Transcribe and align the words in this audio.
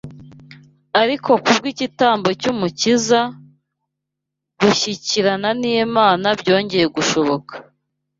Ariko 1.01 1.31
kubw’igitambo 1.43 2.27
cy’Umukiza, 2.41 3.19
gushyikirana 4.59 5.49
n’Imana 5.61 6.27
byongeye 6.41 6.85
gushoboka 6.95 7.53